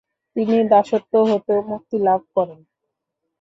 তিনি 0.35 0.55
দাসত্ব 0.71 1.13
হতেও 1.29 1.59
মুক্তি 1.71 1.97
লাভ 2.07 2.21
করেন। 2.35 2.59